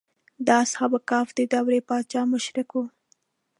[0.45, 2.77] د اصحاب کهف د دور پاچا مشرک و.